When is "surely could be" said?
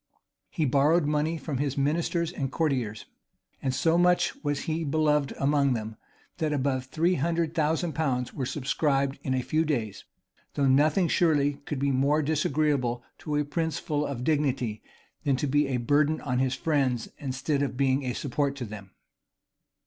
11.07-11.91